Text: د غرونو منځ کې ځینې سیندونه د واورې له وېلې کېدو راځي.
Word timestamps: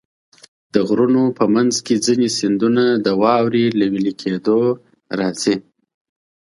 د 0.73 0.75
غرونو 0.87 1.23
منځ 1.55 1.73
کې 1.85 1.95
ځینې 2.05 2.27
سیندونه 2.37 2.83
د 3.05 3.07
واورې 3.21 3.65
له 3.79 3.85
وېلې 3.91 4.13
کېدو 4.21 4.59
راځي. 5.19 5.55